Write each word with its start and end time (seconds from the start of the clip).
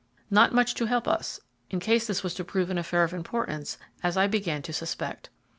Not 0.31 0.51
much 0.51 0.73
to 0.73 0.87
help 0.87 1.07
us, 1.07 1.39
in 1.69 1.79
case 1.79 2.07
this 2.07 2.23
was 2.23 2.33
to 2.33 2.43
prove 2.43 2.71
an 2.71 2.79
affair 2.79 3.03
of 3.03 3.13
importance 3.13 3.77
as 4.01 4.17
I 4.17 4.25
began 4.25 4.63
to 4.63 4.73
suspect. 4.73 5.29